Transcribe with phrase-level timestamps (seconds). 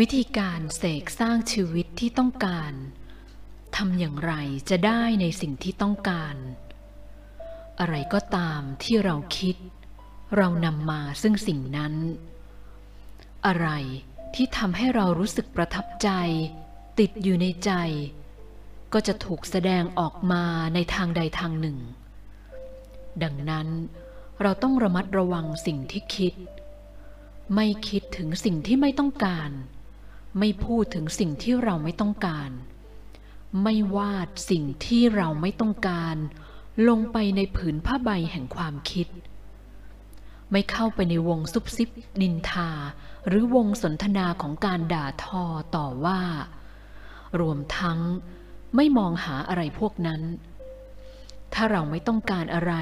[0.00, 2.72] วิธีการเสกสร้างชีวิตที่ต้องการ
[3.76, 4.32] ทำอย่างไร
[4.70, 6.36] จะได้ในสิ่งที่ต้องการ
[7.80, 9.56] อะไรก็ตามที่เราคิด
[10.36, 11.94] เรานำมาซึ่งสิ่งนั้น
[13.46, 13.68] อะไร
[14.34, 16.08] ที่ทำให้เรารู้สึกประทับใจ
[16.98, 17.72] ติดอยู่ในใจ
[18.92, 21.78] ก็จะถูกแสดงออกมาในทางใดทางหนึ่ง
[23.22, 23.68] ดังนั้น
[24.42, 26.34] เราต้องระมัดระวังสิ่งที่คิด
[27.54, 29.50] ไม่คิดถึงสิ่งที่ไม่ต้องการ
[30.38, 32.50] ไม่พูดถึงสิ่งที่เราไม่ต้องการ
[33.62, 36.16] ไม่วาดสิ่งที่เราไม่ต้องการ
[36.88, 39.08] ลงไปในผืนผ้าใบแห่งความคิด
[40.52, 42.70] ไม่เข้าไปในวงซุบซิบนินทา
[43.26, 45.44] หรือวงสนทนาของการด่าทอ
[45.76, 46.20] ต่อว่า
[47.40, 47.98] รวมทั้ง
[48.76, 50.22] ไม่มองหาอะไรพวกนั้น
[51.54, 52.74] ถ้าเราไม่ต้องการอะไร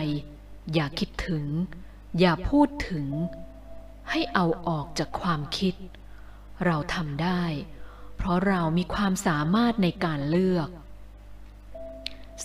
[0.74, 1.44] อย่าคิดถึง
[2.20, 3.06] อย่าพูดถึง
[4.10, 5.74] ให้เอาออกจากความคิด
[6.66, 7.42] เราทำได้
[8.16, 10.68] เพราะเรามีความสามารถในการเลือก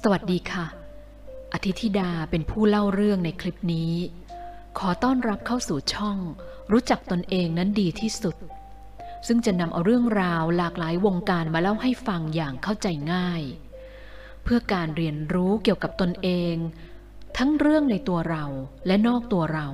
[0.02, 0.66] สวัสดีค่ะ
[1.54, 3.94] อธิธิดาเป็นผู้เล่าเรื่องในคลิปนี้
[4.78, 6.18] ขอต้อนรับเข้าสู่ช่อง
[6.72, 8.36] รู้จักตนเองนั้นดีที่สุด
[9.28, 13.42] ซึ่งจะนำเอาเรื่องราวหลากหลายวงการมาเล่าให้ฟังอย่างเข้าใจง่าย
[14.44, 16.56] เพื่อการเรียนรู้เกี่ยวกับตนเอง
[17.38, 18.46] ทั้งเรื่องในตัวเรา
[18.88, 19.68] และนอกตัวเรา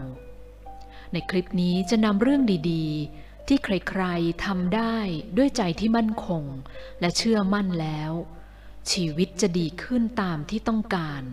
[1.14, 2.42] ในคลิปนี้จะนำเรื่อง
[2.72, 4.98] ดีๆ ที่ใครๆทำได้
[5.38, 6.44] ด้วยใจที่มั่นคง
[7.00, 8.12] และเชื่อมั่นแล้ว
[8.92, 11.24] ชีวิตจะดีขึ้นตามที่ต้องการ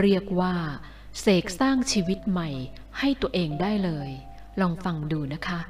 [0.00, 0.54] เรียกว่า
[1.20, 2.50] เสกสร้างชีวิตใหม่
[2.98, 4.10] ให้ตัวเองได้เลย
[4.60, 5.60] ลองฟังดูนะคะ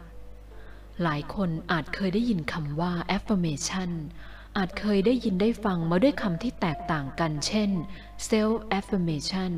[1.03, 3.91] หลายคนอาจเคยได้ยินคำว่า affirmation
[4.57, 7.71] อาจเคยได้ยินได้ฟังมาด้วยคำที่แตกต่างกัน เช่น
[8.29, 9.53] self affirmation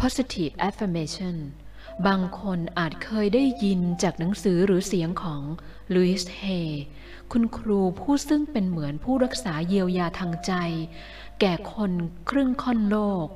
[0.00, 1.36] positive affirmation
[2.06, 5.42] บางคนอาจเคยได้ยินจากหนังสือหรือเสียงของ
[5.94, 6.42] ลุยส์เฮ
[7.32, 10.52] คุณครูผู้ซึ่งเป็นเหมือนผู้รักษาเยียวยาทางใจ
[11.40, 11.92] แก่คน
[12.30, 13.28] ครึ่งค่อนโลก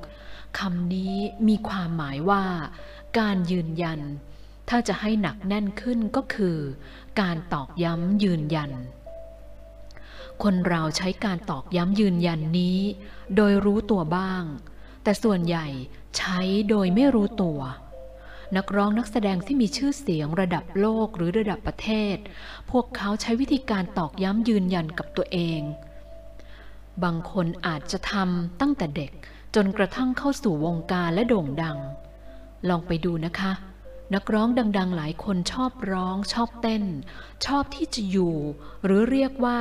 [0.59, 1.15] คำนี้
[1.47, 2.43] มีความหมายว่า
[3.19, 3.99] การยืนยัน
[4.69, 6.57] ถ้าจะให้หนักแน่นขึ้นก็คือ
[7.21, 8.71] การตอกย้ำยืนยัน
[10.43, 12.79] คนเราใช้การตอกย้ำยืนยันนี้
[13.35, 14.43] โดยรู้ตัวบ้าง
[15.03, 15.67] แต่ส่วนใหญ่
[16.17, 16.39] ใช้
[16.69, 17.59] โดยไม่รู้ตัว
[18.57, 22.17] นักร้องนักแสดงที่มีชื่อเสียงระดับโลกหรือระดับประเทศ
[22.71, 25.61] พวกเขาใช้วิธีการตอกย้ำยืนยันกับตัวเอง
[27.03, 29.11] บางคนอาจจะทำตั้งแต่เด็ก
[29.55, 31.77] จนกระทั่งเข้าสู่วงการและโด่งดัง
[32.69, 33.51] ลองไปดูนะคะ
[34.15, 36.83] นักร้องดัง ๆ หลายคนชอบร้อง ชอบเต้น
[37.45, 38.35] ชอบที่จะอยู่
[38.85, 39.59] หรือเรียกว่า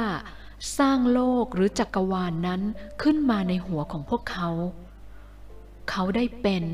[0.78, 2.62] สร้างโลกหรือจักรวาลนนั้น
[3.02, 4.48] ขึ้นมาในหัวของพวกเขา
[5.90, 6.64] เขาได้เป็น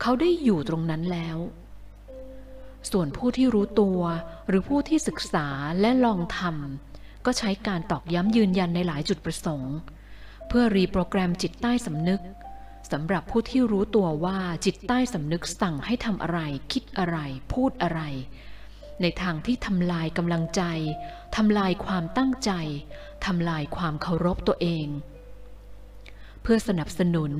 [0.00, 1.38] เขาได้อยู่ตรงนั้นแล้ว
[2.90, 4.00] ส่วนผู้ที่รู้ตัว
[4.48, 5.46] หรือผู้ที่ศึกษา
[5.80, 9.74] และลองทำก็ใช้การตอกย้ำยืนยันในหลายจุดประสงค์
[10.48, 12.22] เพื่อรีโปรแกรมจิตใต้สำนึก
[12.92, 16.40] สำหรับผู้ที่รู้ตัวว่าจิตใต้สำนึกสั่งให้ทำอะไร
[16.72, 17.18] คิดอะไร
[17.52, 18.00] พูดอะไร
[19.02, 20.62] ในทางที่ทำลายกำลังใจ
[21.36, 22.52] ทำลายความตั้งใจ
[23.26, 24.86] ทำลายความเคารพตัวเอง
[26.42, 27.32] เพื่อสนับสนุน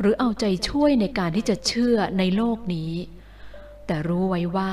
[0.00, 2.92] หรือเอาใจช่วยในการที่จะเชื่อในโลกนี้
[3.86, 4.72] แต่รู้ไว้ว่า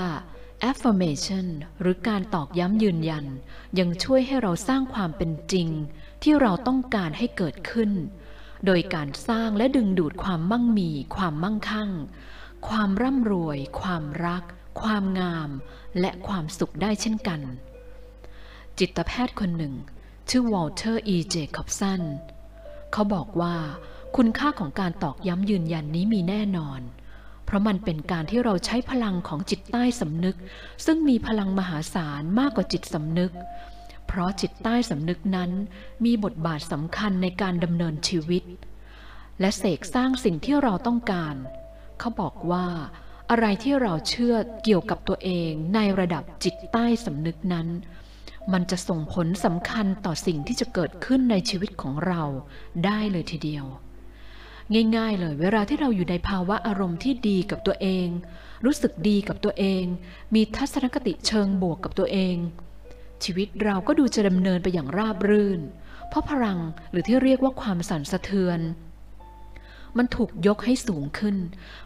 [0.69, 1.47] affirmation
[1.81, 3.25] หรือการตอกย้ำยืนยัน
[3.80, 5.68] ยังช่วยให้เราสร้างความเป็นจริง
[6.24, 7.91] ที่เราต้องการให้เกิดขึ้น
[8.66, 11.91] โดยการสร้างและดึงดูดความมั่งมี ความมั่งคั่ง
[12.68, 14.44] ความร่ำรวย ความรัก
[14.81, 15.50] ความงาม
[16.00, 17.41] และความสุขได้เช่นกัน
[18.80, 19.74] จิตแพทย์คนหนึ่ง
[20.30, 22.01] ชื่อวอลเตอร์อีเจคอบสัน
[22.91, 23.56] เขาบอกว่า
[24.16, 26.81] คุณค่าของการตอกย้ำยืนยันนี้มีแน่นอน
[27.46, 30.38] เพราะมันเป็นการที่เราใช้พลังของจิตใต้สำนึก
[30.86, 33.31] ซึ่งมีพลังมหาศาลมากกว่าจิตสำนึก
[34.08, 35.52] เพราะจิตใต้สำนึกนั้น
[36.06, 38.44] มีบทบาทสำคัญในการดำเนินชีวิต
[39.40, 41.36] และเสกสร้างสิ่งที่เราต้องการ
[42.00, 42.66] เขาบอกว่า
[43.30, 47.68] อะไรที่เราเชื่อเกี่ยวกับตัวเองในระดับจิตใต้สำนึกนั้น
[48.54, 52.22] มันจะส่งผลสำคัญต่อสิ่งที่จะเกิดขึ้นในชีวิตของเรา
[52.86, 53.66] ได้เลยทีเดียว
[54.98, 58.07] ง่ายๆ เลยเวลาที่เราอยู่ในภาวะอารมณ์ที่ดีกับตัวเอง
[58.66, 59.83] รู้สึกดีกับตัวเอง
[60.36, 62.36] มีทัศนคติเชิงบวกกับตัวเอง
[63.24, 65.62] ชีวิตเราก็ดูจะดำเนินไปอย่างราบรื่น
[66.10, 66.60] เพราะพลัง
[66.92, 68.60] หรือที่เรียกว่าความสั่นสะเทือน
[69.98, 71.36] มันถูกยกให้สูงขึ้น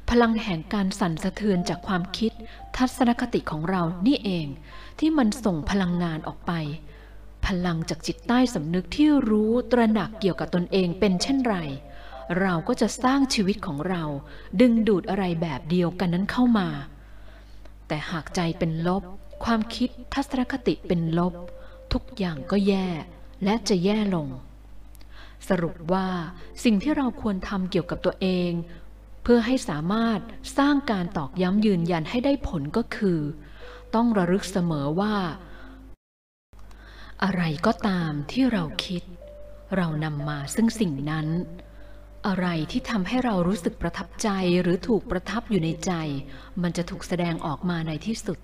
[0.09, 2.31] พลังแห่งการสั่นสะเทือนจากความคิด
[2.77, 4.47] ทัศนคติของเรานี่เอง
[4.99, 6.51] ที่มันส่งพลังงานออกไป
[7.45, 11.55] พลังจากจิตใต้สำนึกที่รู้ตระหนักเกี่ยวกับตนเองเป็นเช่นไร
[12.39, 14.03] เราก็จะสร้างชีวิตของเรา
[14.61, 16.67] ดึงดูดอะไรแบบเดียวกันนั้นเข้ามา
[17.87, 19.03] แต่หากใจเป็นลบ
[19.43, 21.33] ความคิดทัศนคติเป็นลบ
[21.93, 22.87] ทุกอย่างก็แย่
[23.43, 24.27] และจะแย่ลง
[25.49, 26.07] สรุปว่า
[26.63, 28.51] สิ่งที่เราควรทำเกี่ยวกับตัวเอง
[29.23, 30.19] เพื่อให้สามารถ
[30.57, 33.19] สร้างการตอกย้ำยืนยันให้ได้ผลก็คือ
[33.95, 35.15] ต้องระลึกเสมอว่า
[37.23, 39.03] อะไรก็ตามที่เราคิด
[39.77, 41.27] เรานำมาซึ่งสิ่งนั้น
[42.27, 44.29] อะไรที่ทำให้เรารู้สึกประทับใจ
[44.61, 45.91] หรือถูกประทับอยู่ในใจ
[46.61, 48.39] มันจะถูกแสดงออกมาในที่สุด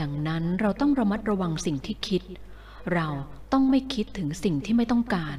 [0.00, 2.22] ดังนั้นเราต้องระมัดระวังสิ่งที่คิด
[2.94, 3.08] เรา
[3.52, 5.38] ต้องไม่คิดถึงสิ่งที่ไม่ต้องการ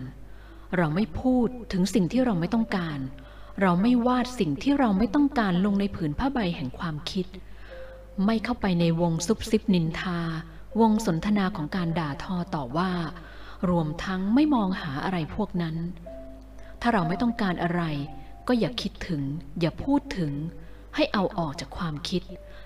[0.78, 3.00] เราไม่พูดถึงสิ่งที่เราไม่ต้องการ
[3.62, 7.26] เราไม่วาดสิ่งที่เราไม่ต้องการลงในผืนผ้าใบแห่งความคิด
[8.26, 10.20] ไม่เข้าไปในวงซุบซิบนินทา
[10.80, 12.92] วงสนทนาของการด่าทอต่อว่า
[13.70, 15.76] รวมทั้งไม่มองหาอะไรพวกนั้น
[16.88, 17.84] ถ้าเราไม่ต้องการอะไร
[18.48, 19.22] ก็อย่าคิดถึง
[19.60, 20.32] อย่าพูดถึง
[20.96, 22.24] ให้เอาออกจากความคิด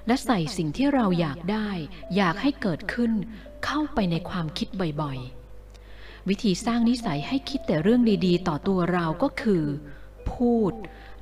[0.08, 1.70] และใส่สิ่งที่เราอยากได้
[2.16, 3.12] อยากให้เกิดขึ้น
[3.66, 4.68] เข้าไปในความคิด
[5.02, 9.64] บ่อยๆ วิธีสร้างนิสัยให้คิดแต่เรื่องดีๆ ต่อตัวเราก็คือ
[10.32, 10.74] พูด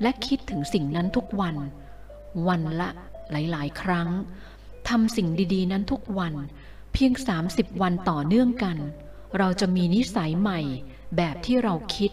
[0.02, 1.56] และคิดถึงสิ่งนั้นทุกวัน
[2.48, 2.88] วันละ
[3.30, 4.08] หลายๆ ครั้ง
[4.88, 6.34] ทำสิ่งดีๆ นั้นทุกวัน
[6.92, 7.12] เพียง
[7.46, 8.76] 30 วันต่อเนื่องกัน
[9.38, 10.60] เราจะมีนิสัยใหม่
[11.16, 12.12] แบบที่เราคิด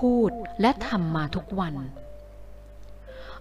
[0.00, 0.30] พูด
[0.60, 1.74] และทำมาทุกวัน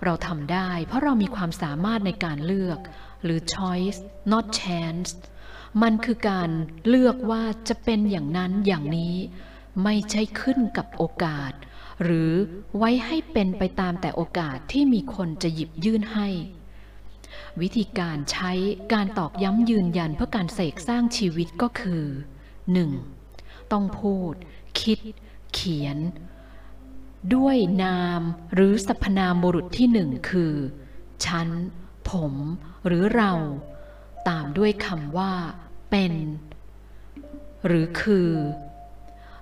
[0.04, 2.80] เราทำได้เพราะเรามีความสามารถในการเลือก
[3.24, 4.00] หรือ choice
[4.32, 5.10] not chance
[5.82, 6.50] มันคือการ
[6.88, 9.16] เลือกว่าจะเป็นอย่างนั้นอย่างนี้
[9.84, 11.52] ไม่ใช่ขึ้นกับโอกาส
[12.04, 12.32] หรือ
[12.78, 16.28] ไว้ให้เป็นไปตามแต่โอกาสที่มีคนจะหยิบยื่นให้
[17.62, 18.52] วิธีการใช้
[18.94, 22.04] การตอกย้ำยืนยันเพื่อการเสกสร้างชีวิตก็คือ
[22.88, 23.72] 1.
[23.72, 24.34] ต้องพูด
[24.82, 25.00] คิด
[25.54, 25.98] เขียน
[27.36, 28.21] ด้วยนาม
[28.54, 30.54] หรือสรรพนามบุรุษที่หนึ่งคือ
[31.25, 31.48] ฉัน
[32.10, 32.33] ผม
[32.86, 33.31] หรือเรา
[34.30, 35.33] ตามด้วยคำว่า
[35.89, 36.13] เป็น
[37.66, 38.31] หรือคือ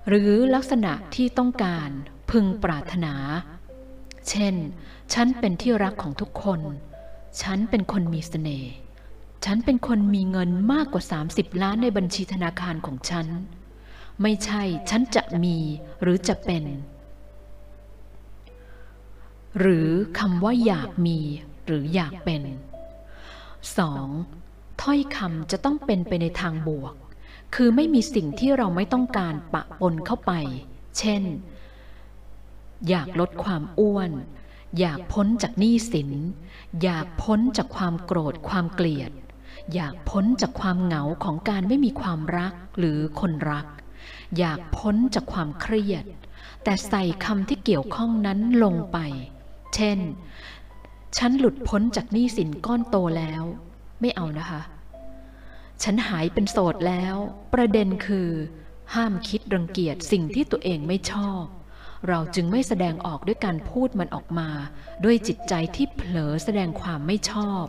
[0.08, 1.90] หรือลักษณะที่ต้องการ
[2.30, 3.14] พึงปรารถนา
[4.28, 4.54] เช่น
[5.12, 6.60] ฉันเป็นที่รักของทุกคน
[7.42, 8.72] ฉันเป็นคนมีเสน่ห์
[9.44, 11.02] ฉันเป็นคนมีเงินมากกว่า
[11.32, 13.26] 30 ล้านในบัญชีธนาคารของฉัน
[14.22, 15.56] ไม่ใช่ฉันจะมี
[16.02, 16.64] หรือจะเป็น
[19.58, 21.18] หรือคำว่าอยากมี
[21.66, 22.42] หรืออยากเป็น
[24.02, 24.82] 2.
[24.82, 26.94] ถ้อยคำจะต้องเป็นไปในทางบวก
[27.54, 30.32] คือไม่มีสิ่งที่เราไม่ต้องการปะปนเข้าไป
[30.98, 31.22] เช่น
[32.88, 34.10] อยากลดความอ้วน
[34.78, 36.10] อยากพ้นจากหนี้สิน
[36.82, 39.12] อยากพ้นจากความโกรธความเกลียด
[39.74, 43.66] อยากพ้นจากความเหงาของการไม่มีความรักหรือคนรัก
[44.38, 46.04] อยากพ้นจากความเครียด
[46.64, 48.98] แต่ใส่คำที่เกี่ยวข้องนั้นลงไป
[49.78, 50.00] เช่น
[51.16, 53.42] ฉันหลุดพ้นจากหนี้สินก้อนโตแล้ว
[54.00, 54.60] ไม่เอานะคะ
[55.82, 57.14] ฉันหายเป็นโสดแล้ว
[57.54, 58.28] ประเด็นคือ
[58.94, 61.42] ห้ามคิดรังเกียจสิ่งที่ตัวเองไม่ชอบ
[62.08, 64.48] เราจึงไม่แสดงออกด้วยการพูดมันออกมา
[65.04, 67.64] ด้วยจิตใจที่เผลอแสดงความไม่ชอบ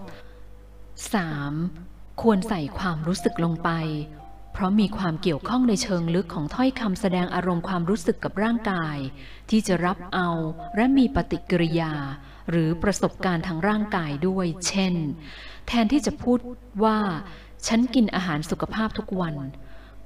[1.29, 2.21] 3.
[2.21, 3.69] ควรใส่ความรู้สึกลงไป
[4.59, 8.97] ราะมีความเกี่ยวข้องในเชิงลึกของถ้อยคำแสดงอารมณ์ความรู้สึกกับร่างกาย
[9.49, 10.29] ที่จะรับเอา
[10.75, 11.93] และมีปฏิกิริยา
[12.49, 14.95] หรือประสบการณ์ทางร่างกายด้วย เช่น
[15.67, 16.39] แทนที่จะพูด
[16.83, 16.97] ว่า
[17.67, 19.35] ฉันกินอาหารสุขภาพทุกวัน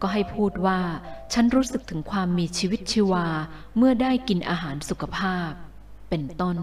[0.01, 0.79] ก็ให้พูดว่า
[1.33, 3.27] ฉันรู้สึกถึงความมีชีวิตชีวา
[3.77, 5.49] เมื่อได้กินอาหารสุขภาพ
[6.09, 6.57] เป็นต้น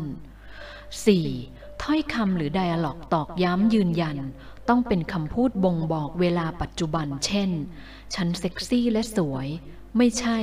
[0.98, 1.59] 4.
[1.82, 4.16] ถ้อยคำหรือไดอะล็อกตอกย้ำยืนยัน
[4.68, 7.50] ต้องเป็นคำพูดบ่งบอกเวลาปัจจุบัน เช่น
[8.14, 9.48] ฉันเซ็กซี่และสวย
[9.96, 10.38] ไม่ใช่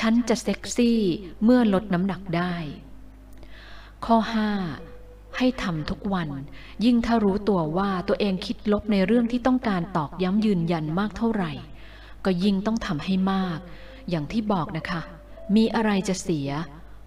[0.00, 1.00] ฉันจะเซ็กซี่
[1.44, 2.54] เมื่อลดน้ำหนักได้
[4.04, 4.16] ข้อ
[4.76, 5.36] 5.
[5.36, 6.28] ให้ทำทุกวัน
[6.84, 11.52] ยิ่งถ้ารู้ตัวว่าตัวเองคิดลบในเรื่องที่ต้องการตอกย้ำยืนยันมากเท่าไหร่
[12.24, 13.58] ก็ยิ่งต้องทำให้มาก
[14.10, 15.00] อย่างที่บอกนะคะ
[15.56, 16.48] มีอะไรจะเสีย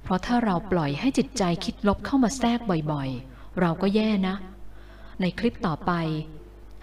[0.04, 2.60] เพราะถ้าเราปล่อยให้จิตใจคิดลบเข้ามาแทรก
[2.92, 3.29] บ่อยๆ
[3.60, 4.36] เราก็แย่นะ
[5.22, 5.92] ในคลิปต่อไป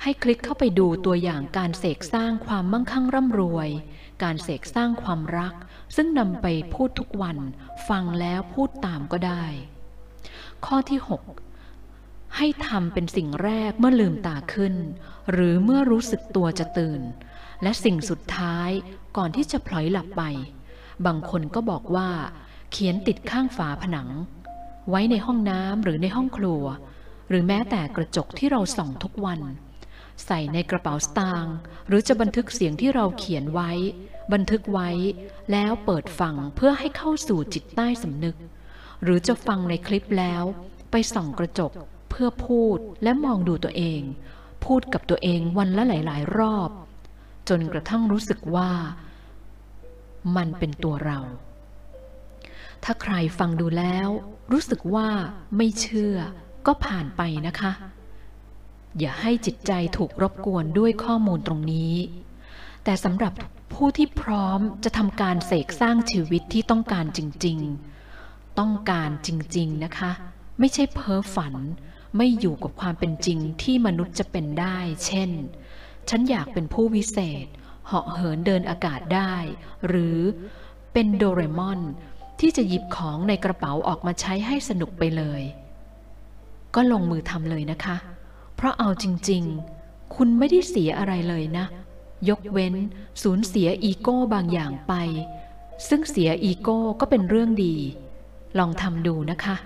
[0.03, 3.69] ให้คลิกเข้าไปดูตัวอย่างการเสกสร้างความมั่งคั่งร่ำรวย
[4.23, 5.55] การเสกสร้างความรัก
[5.97, 7.39] ซึ่งนำไปพูดทุกวัน
[7.89, 9.45] ฟังแล้วพูดตามก็ได้
[10.67, 11.01] ข้อที่
[11.67, 14.75] 6 ให้ทำเป็นสิ่งแรกเมื่อลืมตาขึ้น
[15.33, 17.01] หรือเมื่อรู้สึกตัวจะตื่น
[17.63, 18.71] และสิ่งสุดท้าย
[19.17, 20.23] ก่อนที่จะพลอยหลับไป
[21.07, 22.11] บางคนก็บอกว่า
[22.71, 24.09] เขียนติดข้างฝาผนัง
[24.91, 26.65] ไว้ในห้องน้ำหรือในห้องครัว
[27.29, 29.41] หรือแม้แต่กระจกที่เราส่องทุกวัน
[30.27, 31.57] ใส่ในกระเป๋าสตางค์
[31.89, 33.71] หรือจะบันทึกเสียงที่เราเขียนไว้
[34.33, 34.91] บันทึกไว้
[35.53, 38.37] แล้วเปิดฟังเพื่อให้เข้าสู่จิตใต้สำนึก
[39.03, 40.43] หรือจะฟังในคลิปแล้ว
[40.91, 41.73] ไปส่องกระจก
[42.11, 44.03] เพื่อพูดและมองดูตัวเอง
[44.65, 46.71] พูดกับตัวเองวันละหลาย ๆ รอบ
[47.49, 48.71] จนกระทั่งรู้สึกว่า
[50.37, 51.19] มันเป็นตัวเรา
[52.85, 54.09] ถ้าใครฟังดูแล้ว
[54.53, 55.09] รู้สึกว่า
[55.57, 56.17] ไม่เชื่อ
[56.67, 57.73] ก็ผ่านไปนะคะ
[58.99, 61.95] อย่าให้จิตใจถูกรบกวนด้วยข้อมูลตรงนี้
[62.85, 63.33] แต่สำหรับ
[63.73, 67.59] ผู้ที่พร้อมจะทำการเสกสร้างชีวิตที่ต้องการจริง
[68.09, 70.11] ๆ ต้องการจริง ๆ นะคะ
[70.59, 71.55] ไม่ใช่เพ้อฝัน
[72.17, 75.31] ไม่อยู่กับความเป็นจริงที่มนุษย์จะเป็นได้ เช่น
[76.09, 77.47] ฉันอยากเป็นผู้วิเศษ
[77.87, 79.35] เหาะเหินเดินอากาศได้
[79.87, 80.19] หรือ
[80.93, 81.81] เป็นโดเรมอน
[82.41, 85.43] ที่จะหยิบของในกระเป๋าออกมาใช้ให้สนุกไปเลย
[86.75, 87.97] ก็ลงมือทำเลยนะคะ
[88.57, 89.43] เพราะเอาจริง
[89.79, 91.67] ๆ คุณไม่ได้เสียอะไรเลยนะ
[92.29, 92.75] ยกเว้น
[93.23, 94.93] สูญเสียอีโก้บางอย่างไป
[95.89, 97.77] ซึ่งเสียอีโก้ก็เป็นเรื่องดี
[98.59, 99.57] ลองทำดูนะคะ